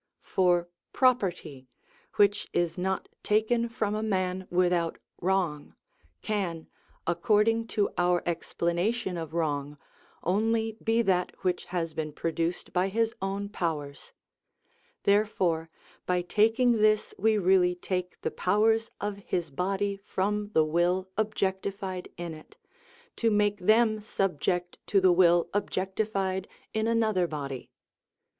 [0.23, 1.67] For property,
[2.15, 5.75] which is not taken from a man without wrong,
[6.23, 6.67] can,
[7.05, 9.77] according to our explanation of wrong,
[10.23, 14.11] only be that which has been produced by his own powers.
[15.03, 15.69] Therefore
[16.07, 22.09] by taking this we really take the powers of his body from the will objectified
[22.17, 22.57] in it,
[23.17, 27.69] to make them subject to the will objectified in another body.